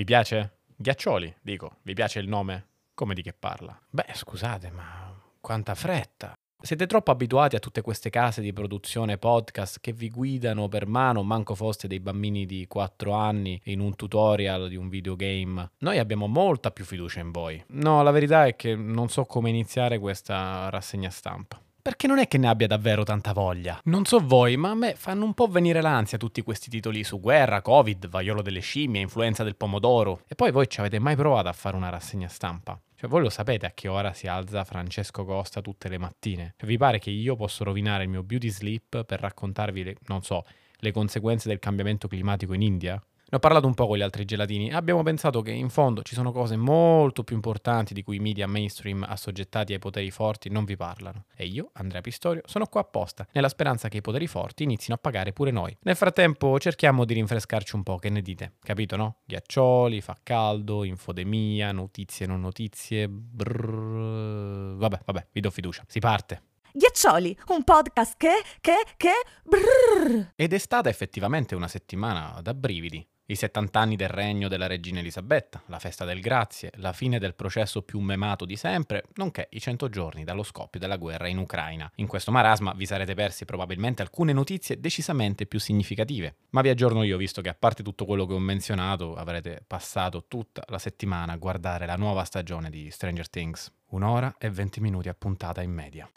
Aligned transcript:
Vi 0.00 0.06
piace? 0.06 0.60
Ghiaccioli, 0.76 1.36
dico. 1.42 1.76
Vi 1.82 1.92
piace 1.92 2.20
il 2.20 2.26
nome? 2.26 2.68
Come 2.94 3.12
di 3.12 3.20
che 3.20 3.34
parla? 3.34 3.78
Beh, 3.90 4.06
scusate, 4.14 4.70
ma 4.70 5.14
quanta 5.42 5.74
fretta. 5.74 6.32
Siete 6.58 6.86
troppo 6.86 7.10
abituati 7.10 7.54
a 7.54 7.58
tutte 7.58 7.82
queste 7.82 8.08
case 8.08 8.40
di 8.40 8.54
produzione 8.54 9.18
podcast 9.18 9.78
che 9.78 9.92
vi 9.92 10.08
guidano 10.08 10.68
per 10.68 10.86
mano, 10.86 11.22
manco 11.22 11.54
foste 11.54 11.86
dei 11.86 12.00
bambini 12.00 12.46
di 12.46 12.66
4 12.66 13.12
anni 13.12 13.60
in 13.64 13.80
un 13.80 13.94
tutorial 13.94 14.70
di 14.70 14.76
un 14.76 14.88
videogame. 14.88 15.72
Noi 15.80 15.98
abbiamo 15.98 16.26
molta 16.26 16.70
più 16.70 16.86
fiducia 16.86 17.20
in 17.20 17.30
voi. 17.30 17.62
No, 17.66 18.02
la 18.02 18.10
verità 18.10 18.46
è 18.46 18.56
che 18.56 18.74
non 18.74 19.10
so 19.10 19.26
come 19.26 19.50
iniziare 19.50 19.98
questa 19.98 20.70
rassegna 20.70 21.10
stampa. 21.10 21.60
Perché 21.90 22.06
non 22.06 22.20
è 22.20 22.28
che 22.28 22.38
ne 22.38 22.46
abbia 22.46 22.68
davvero 22.68 23.02
tanta 23.02 23.32
voglia. 23.32 23.80
Non 23.86 24.04
so 24.04 24.20
voi, 24.20 24.56
ma 24.56 24.70
a 24.70 24.74
me 24.74 24.94
fanno 24.94 25.24
un 25.24 25.34
po' 25.34 25.48
venire 25.48 25.80
l'ansia 25.80 26.18
tutti 26.18 26.40
questi 26.40 26.70
titoli 26.70 27.02
su 27.02 27.18
guerra, 27.18 27.62
covid, 27.62 28.06
vaiolo 28.06 28.42
delle 28.42 28.60
scimmie, 28.60 29.00
influenza 29.00 29.42
del 29.42 29.56
pomodoro. 29.56 30.22
E 30.28 30.36
poi 30.36 30.52
voi 30.52 30.68
ci 30.68 30.78
avete 30.78 31.00
mai 31.00 31.16
provato 31.16 31.48
a 31.48 31.52
fare 31.52 31.74
una 31.74 31.88
rassegna 31.88 32.28
stampa? 32.28 32.80
Cioè, 32.94 33.10
voi 33.10 33.22
lo 33.22 33.28
sapete 33.28 33.66
a 33.66 33.72
che 33.74 33.88
ora 33.88 34.12
si 34.12 34.28
alza 34.28 34.62
Francesco 34.62 35.24
Costa 35.24 35.60
tutte 35.62 35.88
le 35.88 35.98
mattine? 35.98 36.54
Cioè, 36.56 36.68
vi 36.68 36.76
pare 36.76 37.00
che 37.00 37.10
io 37.10 37.34
posso 37.34 37.64
rovinare 37.64 38.04
il 38.04 38.08
mio 38.08 38.22
beauty 38.22 38.50
sleep 38.50 39.02
per 39.02 39.18
raccontarvi, 39.18 39.82
le, 39.82 39.96
non 40.06 40.22
so, 40.22 40.44
le 40.76 40.92
conseguenze 40.92 41.48
del 41.48 41.58
cambiamento 41.58 42.06
climatico 42.06 42.52
in 42.52 42.62
India? 42.62 43.02
Ne 43.30 43.36
ho 43.36 43.40
parlato 43.40 43.68
un 43.68 43.74
po' 43.74 43.86
con 43.86 43.96
gli 43.96 44.02
altri 44.02 44.24
gelatini 44.24 44.70
e 44.70 44.74
abbiamo 44.74 45.04
pensato 45.04 45.40
che 45.40 45.52
in 45.52 45.68
fondo 45.68 46.02
ci 46.02 46.16
sono 46.16 46.32
cose 46.32 46.56
molto 46.56 47.22
più 47.22 47.36
importanti 47.36 47.94
di 47.94 48.02
cui 48.02 48.16
i 48.16 48.18
media 48.18 48.48
mainstream 48.48 49.06
assoggettati 49.08 49.72
ai 49.72 49.78
poteri 49.78 50.10
forti 50.10 50.50
non 50.50 50.64
vi 50.64 50.74
parlano. 50.74 51.26
E 51.36 51.46
io, 51.46 51.70
Andrea 51.74 52.00
Pistorio, 52.00 52.42
sono 52.46 52.66
qua 52.66 52.80
apposta, 52.80 53.24
nella 53.30 53.48
speranza 53.48 53.86
che 53.86 53.98
i 53.98 54.00
poteri 54.00 54.26
forti 54.26 54.64
inizino 54.64 54.96
a 54.96 54.98
pagare 54.98 55.32
pure 55.32 55.52
noi. 55.52 55.76
Nel 55.82 55.94
frattempo 55.94 56.58
cerchiamo 56.58 57.04
di 57.04 57.14
rinfrescarci 57.14 57.76
un 57.76 57.84
po', 57.84 57.98
che 57.98 58.10
ne 58.10 58.20
dite? 58.20 58.54
Capito, 58.60 58.96
no? 58.96 59.18
Ghiaccioli, 59.26 60.00
fa 60.00 60.16
caldo, 60.20 60.82
infodemia, 60.82 61.70
notizie 61.70 62.26
non 62.26 62.40
notizie, 62.40 63.08
brrr... 63.08 64.74
Vabbè, 64.74 65.02
vabbè, 65.04 65.28
vi 65.30 65.40
do 65.40 65.50
fiducia. 65.50 65.84
Si 65.86 66.00
parte. 66.00 66.42
Ghiaccioli, 66.72 67.36
un 67.48 67.64
podcast 67.64 68.14
che, 68.16 68.42
che, 68.60 68.74
che, 68.96 69.12
brrr. 69.42 70.32
Ed 70.36 70.52
è 70.52 70.58
stata 70.58 70.88
effettivamente 70.88 71.56
una 71.56 71.66
settimana 71.66 72.40
da 72.42 72.54
brividi. 72.54 73.04
I 73.30 73.36
70 73.36 73.78
anni 73.78 73.94
del 73.94 74.08
regno 74.08 74.48
della 74.48 74.66
regina 74.66 74.98
Elisabetta, 74.98 75.62
la 75.66 75.78
festa 75.78 76.04
del 76.04 76.18
grazie, 76.18 76.72
la 76.78 76.92
fine 76.92 77.20
del 77.20 77.36
processo 77.36 77.82
più 77.82 78.00
memato 78.00 78.44
di 78.44 78.56
sempre, 78.56 79.04
nonché 79.14 79.46
i 79.52 79.60
100 79.60 79.88
giorni 79.88 80.24
dallo 80.24 80.42
scoppio 80.42 80.80
della 80.80 80.96
guerra 80.96 81.28
in 81.28 81.38
Ucraina. 81.38 81.88
In 81.96 82.08
questo 82.08 82.32
marasma 82.32 82.72
vi 82.74 82.86
sarete 82.86 83.14
persi 83.14 83.44
probabilmente 83.44 84.02
alcune 84.02 84.32
notizie 84.32 84.80
decisamente 84.80 85.46
più 85.46 85.60
significative. 85.60 86.38
Ma 86.50 86.60
vi 86.60 86.70
aggiorno 86.70 87.04
io, 87.04 87.16
visto 87.16 87.40
che 87.40 87.50
a 87.50 87.56
parte 87.56 87.84
tutto 87.84 88.04
quello 88.04 88.26
che 88.26 88.34
ho 88.34 88.40
menzionato, 88.40 89.14
avrete 89.14 89.62
passato 89.64 90.24
tutta 90.26 90.64
la 90.66 90.80
settimana 90.80 91.34
a 91.34 91.36
guardare 91.36 91.86
la 91.86 91.94
nuova 91.94 92.24
stagione 92.24 92.68
di 92.68 92.90
Stranger 92.90 93.30
Things. 93.30 93.72
Un'ora 93.90 94.34
e 94.38 94.50
20 94.50 94.80
minuti 94.80 95.08
a 95.08 95.14
puntata 95.14 95.62
in 95.62 95.70
media. 95.70 96.10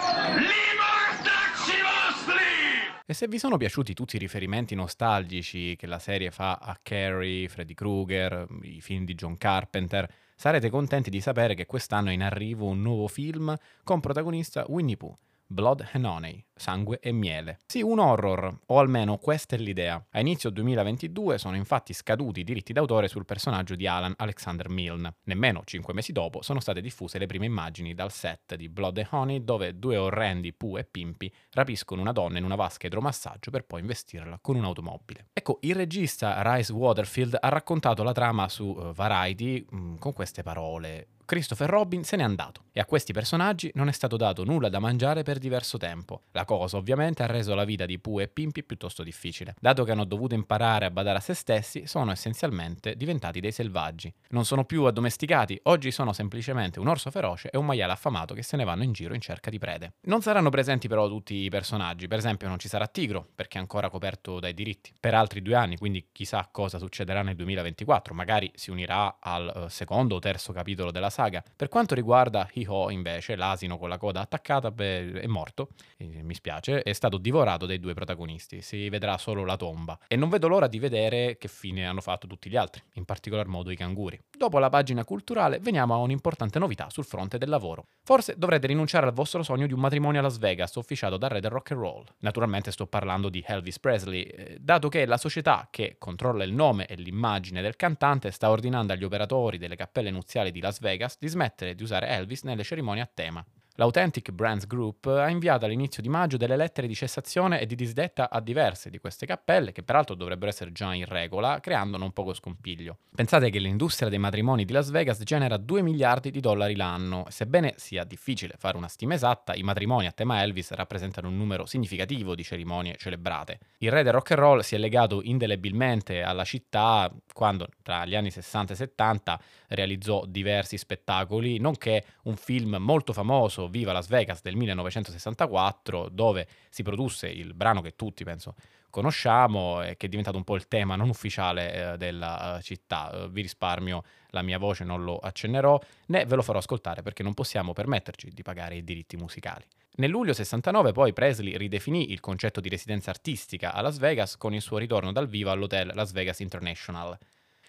E 3.05 3.13
se 3.13 3.27
vi 3.27 3.37
sono 3.37 3.57
piaciuti 3.57 3.93
tutti 3.93 4.15
i 4.15 4.19
riferimenti 4.19 4.75
nostalgici 4.75 5.75
che 5.75 5.87
la 5.87 5.99
serie 5.99 6.31
fa 6.31 6.53
a 6.53 6.79
Carrie, 6.81 7.49
Freddy 7.49 7.73
Krueger, 7.73 8.47
i 8.61 8.79
film 8.79 9.03
di 9.03 9.13
John 9.13 9.37
Carpenter, 9.37 10.09
sarete 10.37 10.69
contenti 10.69 11.09
di 11.09 11.19
sapere 11.19 11.53
che 11.53 11.65
quest'anno 11.65 12.11
è 12.11 12.13
in 12.13 12.23
arrivo 12.23 12.65
un 12.65 12.81
nuovo 12.81 13.09
film 13.09 13.53
con 13.83 13.99
protagonista 13.99 14.63
Winnie 14.69 14.95
Pooh. 14.95 15.17
Blood 15.45 15.89
and 15.91 16.05
Honey, 16.05 16.43
sangue 16.55 16.99
e 16.99 17.11
miele. 17.11 17.59
Sì, 17.65 17.81
un 17.81 17.99
horror, 17.99 18.59
o 18.67 18.79
almeno 18.79 19.17
questa 19.17 19.55
è 19.55 19.59
l'idea. 19.59 20.03
A 20.11 20.19
inizio 20.19 20.49
2022 20.49 21.37
sono 21.37 21.55
infatti 21.55 21.93
scaduti 21.93 22.41
i 22.41 22.43
diritti 22.43 22.73
d'autore 22.73 23.07
sul 23.07 23.25
personaggio 23.25 23.75
di 23.75 23.87
Alan 23.87 24.13
Alexander 24.17 24.69
Milne. 24.69 25.15
Nemmeno 25.23 25.61
cinque 25.65 25.93
mesi 25.93 26.11
dopo 26.11 26.41
sono 26.41 26.59
state 26.59 26.81
diffuse 26.81 27.17
le 27.17 27.25
prime 27.25 27.45
immagini 27.45 27.93
dal 27.93 28.11
set 28.11 28.55
di 28.55 28.69
Blood 28.69 28.97
and 28.97 29.07
Honey 29.11 29.43
dove 29.43 29.77
due 29.77 29.97
orrendi 29.97 30.53
Pooh 30.53 30.77
e 30.77 30.83
Pimpi 30.83 31.33
rapiscono 31.51 32.01
una 32.01 32.11
donna 32.11 32.37
in 32.37 32.43
una 32.43 32.55
vasca 32.55 32.87
idromassaggio 32.87 33.51
per 33.51 33.65
poi 33.65 33.81
investirla 33.81 34.39
con 34.41 34.55
un'automobile. 34.55 35.27
Ecco, 35.33 35.59
il 35.61 35.75
regista 35.75 36.41
Rice 36.41 36.71
Waterfield 36.71 37.37
ha 37.39 37.49
raccontato 37.49 38.03
la 38.03 38.11
trama 38.11 38.47
su 38.49 38.65
uh, 38.65 38.93
Variety 38.93 39.65
mm, 39.73 39.95
con 39.97 40.13
queste 40.13 40.43
parole. 40.43 41.07
Christopher 41.25 41.69
Robin 41.69 42.03
se 42.03 42.17
n'è 42.17 42.23
andato 42.23 42.65
e 42.71 42.79
a 42.79 42.85
questi 42.85 43.13
personaggi 43.13 43.71
non 43.75 43.87
è 43.87 43.91
stato 43.91 44.17
dato 44.17 44.43
nulla 44.43 44.69
da 44.69 44.79
mangiare 44.79 45.23
per 45.23 45.37
diverso 45.37 45.77
tempo. 45.77 46.23
La 46.31 46.42
cosa 46.45 46.77
ovviamente 46.77 47.23
ha 47.23 47.27
reso 47.27 47.55
la 47.55 47.63
vita 47.63 47.85
di 47.85 47.99
Pooh 47.99 48.21
e 48.21 48.27
Pimpi 48.27 48.63
piuttosto 48.63 49.03
difficile. 49.03 49.55
Dato 49.59 49.83
che 49.83 49.91
hanno 49.91 50.05
dovuto 50.05 50.35
imparare 50.35 50.85
a 50.85 50.91
badare 50.91 51.17
a 51.17 51.21
se 51.21 51.33
stessi, 51.33 51.87
sono 51.87 52.11
essenzialmente 52.11 52.95
diventati 52.95 53.39
dei 53.39 53.51
selvaggi. 53.51 54.13
Non 54.29 54.45
sono 54.45 54.65
più 54.65 54.83
addomesticati, 54.83 55.59
oggi 55.63 55.91
sono 55.91 56.13
semplicemente 56.13 56.79
un 56.79 56.87
orso 56.87 57.11
feroce 57.11 57.49
e 57.49 57.57
un 57.57 57.65
maiale 57.65 57.93
affamato 57.93 58.33
che 58.33 58.43
se 58.43 58.57
ne 58.57 58.63
vanno 58.63 58.83
in 58.83 58.91
giro 58.91 59.13
in 59.13 59.21
cerca 59.21 59.49
di 59.49 59.59
prede. 59.59 59.93
Non 60.01 60.21
saranno 60.21 60.49
presenti 60.49 60.87
però 60.87 61.07
tutti 61.07 61.35
i 61.35 61.49
personaggi, 61.49 62.07
per 62.07 62.17
esempio 62.17 62.47
non 62.47 62.59
ci 62.59 62.67
sarà 62.67 62.87
Tigro 62.87 63.27
perché 63.33 63.57
è 63.57 63.61
ancora 63.61 63.89
coperto 63.89 64.39
dai 64.39 64.53
diritti 64.53 64.91
per 64.99 65.13
altri 65.13 65.41
due 65.41 65.55
anni, 65.55 65.77
quindi 65.77 66.07
chissà 66.11 66.47
cosa 66.51 66.77
succederà 66.77 67.21
nel 67.21 67.35
2024, 67.35 68.13
magari 68.13 68.51
si 68.55 68.71
unirà 68.71 69.17
al 69.19 69.51
uh, 69.53 69.67
secondo 69.67 70.15
o 70.15 70.19
terzo 70.19 70.53
capitolo 70.53 70.91
della 70.91 71.09
saga. 71.09 71.43
Per 71.55 71.69
quanto 71.69 71.95
riguarda 71.95 72.49
Hiho, 72.53 72.89
invece, 72.89 73.35
l'asino 73.35 73.77
con 73.77 73.89
la 73.89 73.97
coda 73.97 74.21
attaccata, 74.21 74.71
beh, 74.71 75.21
è 75.21 75.27
morto. 75.27 75.69
E 75.97 76.23
mi 76.33 76.35
spiace, 76.35 76.81
è 76.81 76.93
stato 76.93 77.17
divorato 77.17 77.65
dai 77.65 77.79
due 77.79 77.93
protagonisti. 77.93 78.61
Si 78.61 78.89
vedrà 78.89 79.17
solo 79.17 79.45
la 79.45 79.55
tomba. 79.55 79.97
E 80.07 80.15
non 80.15 80.29
vedo 80.29 80.47
l'ora 80.47 80.67
di 80.67 80.79
vedere 80.79 81.37
che 81.37 81.47
fine 81.47 81.85
hanno 81.85 82.01
fatto 82.01 82.27
tutti 82.27 82.49
gli 82.49 82.57
altri, 82.57 82.81
in 82.93 83.05
particolar 83.05 83.47
modo 83.47 83.69
i 83.69 83.75
canguri. 83.75 84.19
Dopo 84.35 84.57
la 84.57 84.69
pagina 84.69 85.05
culturale, 85.05 85.59
veniamo 85.59 85.93
a 85.93 85.97
un'importante 85.97 86.59
novità 86.59 86.89
sul 86.89 87.05
fronte 87.05 87.37
del 87.37 87.49
lavoro. 87.49 87.85
Forse 88.03 88.33
dovrete 88.35 88.67
rinunciare 88.67 89.05
al 89.05 89.13
vostro 89.13 89.43
sogno 89.43 89.67
di 89.67 89.73
un 89.73 89.79
matrimonio 89.79 90.19
a 90.19 90.23
Las 90.23 90.39
Vegas 90.39 90.75
officiato 90.75 91.17
da 91.17 91.27
Re 91.27 91.39
del 91.39 91.51
Rock 91.51 91.71
and 91.71 91.79
Roll. 91.79 92.05
Naturalmente 92.19 92.71
sto 92.71 92.87
parlando 92.87 93.29
di 93.29 93.43
Elvis 93.45 93.79
Presley, 93.79 94.23
eh, 94.23 94.57
dato 94.59 94.89
che 94.89 95.05
la 95.05 95.17
società 95.17 95.67
che 95.69 95.95
controlla 95.99 96.43
il 96.43 96.53
nome 96.53 96.87
e 96.87 96.95
l'immagine 96.95 97.61
del 97.61 97.75
cantante 97.75 98.31
sta 98.31 98.49
ordinando 98.49 98.93
agli 98.93 99.03
operatori 99.03 99.57
delle 99.57 99.75
cappelle 99.75 100.11
nuziali 100.11 100.51
di 100.51 100.59
Las 100.59 100.79
Vegas 100.79 101.17
di 101.19 101.27
smettere 101.27 101.75
di 101.75 101.83
usare 101.83 102.07
Elvis 102.07 102.43
nelle 102.43 102.63
cerimonie 102.63 103.01
a 103.03 103.09
tema. 103.11 103.45
L'Authentic 103.77 104.29
Brands 104.29 104.67
Group 104.67 105.07
ha 105.07 105.29
inviato 105.29 105.65
all'inizio 105.65 106.03
di 106.03 106.07
maggio 106.07 106.37
delle 106.37 106.55
lettere 106.55 106.85
di 106.85 106.93
cessazione 106.93 107.59
e 107.59 107.65
di 107.65 107.73
disdetta 107.73 108.29
a 108.29 108.39
diverse 108.39 108.91
di 108.91 108.99
queste 108.99 109.25
cappelle, 109.25 109.71
che 109.71 109.81
peraltro 109.81 110.13
dovrebbero 110.13 110.51
essere 110.51 110.71
già 110.71 110.93
in 110.93 111.05
regola, 111.05 111.59
creando 111.59 111.97
non 111.97 112.11
poco 112.11 112.35
scompiglio. 112.35 112.97
Pensate 113.15 113.49
che 113.49 113.57
l'industria 113.57 114.09
dei 114.09 114.19
matrimoni 114.19 114.63
di 114.63 114.73
Las 114.73 114.91
Vegas 114.91 115.23
genera 115.23 115.57
2 115.57 115.81
miliardi 115.81 116.29
di 116.29 116.39
dollari 116.39 116.75
l'anno. 116.75 117.25
Sebbene 117.29 117.73
sia 117.77 118.03
difficile 118.03 118.53
fare 118.59 118.77
una 118.77 118.87
stima 118.87 119.15
esatta, 119.15 119.55
i 119.55 119.63
matrimoni 119.63 120.05
a 120.05 120.11
tema 120.11 120.43
Elvis 120.43 120.69
rappresentano 120.73 121.27
un 121.27 121.35
numero 121.35 121.65
significativo 121.65 122.35
di 122.35 122.43
cerimonie 122.43 122.95
celebrate. 122.97 123.57
Il 123.79 123.89
re 123.89 124.03
del 124.03 124.13
rock 124.13 124.31
and 124.31 124.39
roll 124.39 124.59
si 124.59 124.75
è 124.75 124.77
legato 124.77 125.23
indelebilmente 125.23 126.21
alla 126.21 126.43
città 126.43 127.11
quando, 127.33 127.67
tra 127.81 128.05
gli 128.05 128.13
anni 128.13 128.29
60 128.29 128.73
e 128.73 128.75
70, 128.75 129.39
realizzò 129.69 130.25
diversi 130.27 130.77
spettacoli, 130.77 131.57
nonché 131.57 132.05
un 132.25 132.35
film 132.35 132.75
molto 132.79 133.13
famoso 133.13 133.61
Viva 133.67 133.91
Las 133.91 134.07
Vegas 134.07 134.41
del 134.41 134.55
1964, 134.55 136.09
dove 136.09 136.47
si 136.69 136.83
produsse 136.83 137.27
il 137.27 137.53
brano 137.53 137.81
che 137.81 137.95
tutti 137.95 138.23
penso 138.23 138.55
conosciamo 138.93 139.81
e 139.81 139.97
che 139.97 140.05
è 140.05 140.09
diventato 140.09 140.37
un 140.37 140.43
po' 140.43 140.55
il 140.55 140.67
tema 140.67 140.95
non 140.95 141.09
ufficiale 141.09 141.93
eh, 141.93 141.97
della 141.97 142.57
uh, 142.57 142.61
città. 142.61 143.09
Uh, 143.11 143.31
vi 143.31 143.41
risparmio 143.41 144.03
la 144.29 144.43
mia 144.43 144.59
voce, 144.59 144.83
non 144.83 145.03
lo 145.03 145.17
accennerò, 145.17 145.79
né 146.07 146.25
ve 146.25 146.35
lo 146.35 146.43
farò 146.43 146.59
ascoltare 146.59 147.01
perché 147.01 147.23
non 147.23 147.33
possiamo 147.33 147.73
permetterci 147.73 148.29
di 148.29 148.43
pagare 148.43 148.75
i 148.75 148.83
diritti 148.83 149.17
musicali. 149.17 149.65
Nel 149.95 150.11
luglio 150.11 150.33
69 150.33 150.91
poi 150.91 151.11
Presley 151.11 151.57
ridefinì 151.57 152.11
il 152.11 152.19
concetto 152.19 152.61
di 152.61 152.69
residenza 152.69 153.09
artistica 153.09 153.73
a 153.73 153.81
Las 153.81 153.97
Vegas 153.97 154.37
con 154.37 154.53
il 154.53 154.61
suo 154.61 154.77
ritorno 154.77 155.11
dal 155.11 155.27
vivo 155.27 155.49
all'hotel 155.49 155.91
Las 155.95 156.11
Vegas 156.11 156.39
International. 156.39 157.17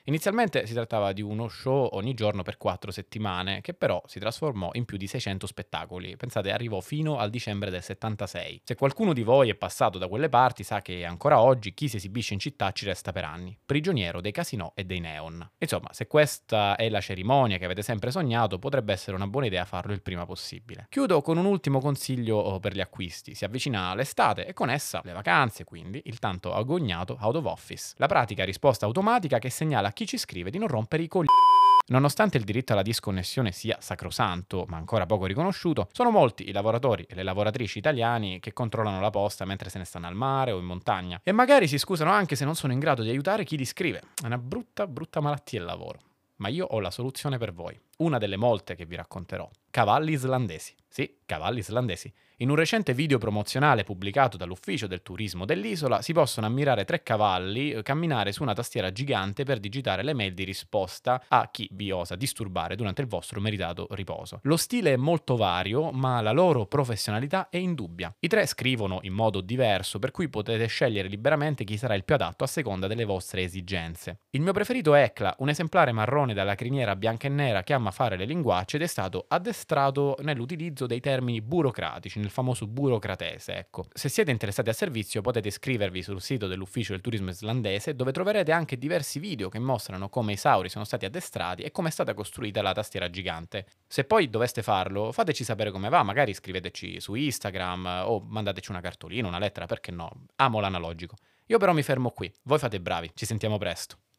Inizialmente 0.06 0.66
si 0.66 0.75
trattava 0.75 1.12
di 1.12 1.22
uno 1.22 1.48
show 1.48 1.88
ogni 1.92 2.12
giorno 2.12 2.42
per 2.42 2.59
quattro 2.59 2.91
settimane, 2.91 3.62
che 3.62 3.72
però 3.72 4.03
si 4.04 4.18
trasformò 4.18 4.68
in 4.74 4.84
più 4.84 4.98
di 4.98 5.06
600 5.06 5.47
spettacoli. 5.47 6.15
Pensate, 6.16 6.53
arrivò 6.53 6.80
fino 6.80 7.16
al 7.16 7.30
dicembre 7.30 7.71
del 7.71 7.83
76. 7.83 8.60
Se 8.65 8.74
qualcuno 8.74 9.15
di 9.15 9.22
voi 9.22 9.48
è 9.48 9.54
passato 9.54 9.97
da 9.97 10.06
quelle 10.06 10.28
parti, 10.28 10.62
sa 10.62 10.83
che 10.83 11.06
ancora 11.06 11.41
oggi 11.41 11.72
chi 11.72 11.89
si 11.89 11.97
esibisce 11.97 12.34
in 12.34 12.39
città 12.39 12.71
ci 12.72 12.84
resta 12.84 13.12
per 13.12 13.24
anni, 13.24 13.56
prigioniero 13.65 14.21
dei 14.21 14.30
casinò 14.30 14.71
e 14.74 14.84
dei 14.84 15.01
neon. 15.01 15.53
Insomma, 15.56 15.89
se 15.92 16.06
questa 16.06 16.77
è 16.77 16.91
la 16.91 17.01
cerimonia 17.01 17.56
che 17.56 17.65
avete 17.65 17.80
sempre 17.80 18.10
sognato, 18.10 18.59
potrebbe 18.59 18.92
essere 18.92 19.16
una 19.16 19.27
buona 19.27 19.47
idea 19.47 19.65
farlo 19.65 19.95
il 19.95 20.03
prima 20.03 20.27
possibile. 20.27 20.86
Chiudo 20.91 21.22
con 21.22 21.39
un 21.39 21.47
ultimo 21.47 21.80
consiglio 21.80 22.36
oh, 22.36 22.60
per 22.60 22.74
gli 22.74 22.80
acquisti. 22.80 23.34
Si 23.34 23.47
avvicina 23.47 23.95
l'estate 23.95 24.45
e 24.45 24.53
con 24.53 24.68
essa 24.68 25.01
le 25.03 25.12
vacanze, 25.12 25.65
quindi 25.65 26.03
il 26.04 26.18
tanto 26.18 26.53
agognato 26.53 27.16
out 27.22 27.36
of 27.36 27.47
office. 27.47 27.95
La 27.97 28.06
pratica 28.06 28.45
risposta 28.45 28.84
automatica 28.84 29.39
che 29.39 29.48
segnala 29.48 29.92
chi 29.94 30.06
ci 30.06 30.18
scrive 30.18 30.50
di 30.50 30.58
non 30.58 30.68
rompere 30.68 31.02
i 31.02 31.08
coglioni 31.08 31.44
Nonostante 31.86 32.38
il 32.38 32.44
diritto 32.44 32.72
alla 32.72 32.80
disconnessione 32.80 33.52
sia 33.52 33.76
sacrosanto, 33.78 34.64
ma 34.68 34.78
ancora 34.78 35.04
poco 35.04 35.26
riconosciuto, 35.26 35.88
sono 35.92 36.10
molti 36.10 36.48
i 36.48 36.52
lavoratori 36.52 37.04
e 37.06 37.14
le 37.14 37.22
lavoratrici 37.22 37.76
italiani 37.76 38.41
che 38.41 38.54
controllano 38.54 39.00
la 39.00 39.10
posta 39.10 39.44
mentre 39.44 39.68
se 39.68 39.76
ne 39.76 39.84
stanno 39.84 40.06
al 40.06 40.14
mare 40.14 40.50
o 40.50 40.58
in 40.58 40.64
montagna 40.64 41.20
e 41.22 41.32
magari 41.32 41.68
si 41.68 41.76
scusano 41.76 42.10
anche 42.10 42.36
se 42.36 42.46
non 42.46 42.54
sono 42.54 42.72
in 42.72 42.78
grado 42.78 43.02
di 43.02 43.10
aiutare 43.10 43.44
chi 43.44 43.58
li 43.58 43.66
scrive. 43.66 44.00
È 44.20 44.24
una 44.24 44.38
brutta, 44.38 44.86
brutta 44.86 45.20
malattia 45.20 45.58
il 45.58 45.66
lavoro. 45.66 45.98
Ma 46.36 46.48
io 46.48 46.64
ho 46.64 46.80
la 46.80 46.91
soluzione 46.91 47.36
per 47.36 47.52
voi, 47.52 47.78
una 47.98 48.18
delle 48.18 48.36
molte 48.36 48.74
che 48.74 48.86
vi 48.86 48.96
racconterò. 48.96 49.48
Cavalli 49.70 50.12
islandesi. 50.12 50.74
Sì, 50.88 51.18
cavalli 51.26 51.58
islandesi. 51.58 52.12
In 52.38 52.50
un 52.50 52.56
recente 52.56 52.94
video 52.94 53.18
promozionale 53.18 53.84
pubblicato 53.84 54.36
dall'ufficio 54.36 54.88
del 54.88 55.02
turismo 55.02 55.44
dell'isola 55.44 56.02
si 56.02 56.12
possono 56.12 56.46
ammirare 56.46 56.84
tre 56.84 57.02
cavalli 57.04 57.70
eh, 57.70 57.82
camminare 57.82 58.32
su 58.32 58.42
una 58.42 58.54
tastiera 58.54 58.91
gigante 58.91 59.44
per 59.44 59.60
digitare 59.60 60.02
le 60.02 60.14
mail 60.14 60.34
di 60.34 60.42
risposta 60.42 61.24
a 61.28 61.48
chi 61.50 61.68
vi 61.72 61.92
osa 61.92 62.16
disturbare 62.16 62.74
durante 62.74 63.02
il 63.02 63.06
vostro 63.06 63.41
meritato 63.41 63.86
riposo. 63.91 64.41
Lo 64.42 64.56
stile 64.56 64.92
è 64.92 64.96
molto 64.96 65.36
vario, 65.36 65.92
ma 65.92 66.20
la 66.20 66.32
loro 66.32 66.66
professionalità 66.66 67.48
è 67.50 67.56
indubbia. 67.56 68.12
I 68.18 68.28
tre 68.28 68.46
scrivono 68.46 68.98
in 69.02 69.12
modo 69.12 69.41
diverso, 69.41 70.00
per 70.00 70.10
cui 70.10 70.28
potete 70.28 70.66
scegliere 70.66 71.06
liberamente 71.06 71.62
chi 71.62 71.76
sarà 71.76 71.94
il 71.94 72.04
più 72.04 72.16
adatto 72.16 72.42
a 72.42 72.48
seconda 72.48 72.88
delle 72.88 73.04
vostre 73.04 73.42
esigenze. 73.42 74.22
Il 74.30 74.41
mio 74.41 74.52
preferito 74.52 74.94
è 74.94 75.02
Ecla, 75.04 75.36
un 75.38 75.50
esemplare 75.50 75.92
marrone 75.92 76.34
dalla 76.34 76.56
criniera 76.56 76.96
bianca 76.96 77.28
e 77.28 77.30
nera 77.30 77.62
che 77.62 77.74
ama 77.84 77.91
fare 77.91 78.16
le 78.16 78.25
linguacce 78.25 78.77
ed 78.77 78.83
è 78.83 78.86
stato 78.86 79.27
addestrato 79.28 80.16
nell'utilizzo 80.22 80.86
dei 80.86 81.01
termini 81.01 81.42
burocratici 81.42 82.19
nel 82.19 82.31
famoso 82.31 82.66
burocratese, 82.66 83.57
ecco. 83.57 83.84
Se 83.92 84.09
siete 84.09 84.31
interessati 84.31 84.71
al 84.71 84.75
servizio 84.75 85.21
potete 85.21 85.48
iscrivervi 85.48 86.03
sul 86.03 86.22
sito 86.22 86.47
dell'ufficio 86.47 86.92
del 86.92 87.03
turismo 87.03 87.31
islandese 87.31 87.95
dove 87.95 88.13
troverete 88.13 88.53
anche 88.53 88.78
diversi 88.78 89.19
video 89.19 89.48
che 89.48 89.59
mostrano 89.59 90.09
come 90.09 90.33
i 90.33 90.36
sauri 90.36 90.69
sono 90.69 90.84
stati 90.84 91.04
addestrati 91.04 91.63
e 91.63 91.71
come 91.71 91.89
è 91.89 91.92
stata 91.92 92.15
costruita 92.15 92.63
la 92.63 92.72
tastiera 92.72 93.10
gigante. 93.10 93.66
Se 93.87 94.04
poi 94.04 94.30
doveste 94.30 94.63
farlo, 94.63 95.13
fateci 95.13 95.45
sapere 95.45 95.71
come 95.71 95.91
va, 95.91 96.03
magari 96.03 96.33
scriveteci 96.33 97.01
su 97.01 97.15
Instagram 97.15 98.04
o 98.07 98.21
mandateci 98.21 98.71
una 98.71 98.80
cartolina, 98.80 99.28
una 99.28 99.39
lettera, 99.39 99.66
perché 99.66 99.92
no? 99.92 100.10
Amo 100.37 100.60
l'analogico. 100.60 101.16
Io 101.47 101.59
però 101.59 101.72
mi 101.75 101.83
fermo 101.83 102.10
qui, 102.10 102.33
voi 102.45 102.59
fate 102.59 102.80
bravi, 102.80 103.10
ci 103.15 103.27
sentiamo 103.27 103.59
presto. 103.59 104.03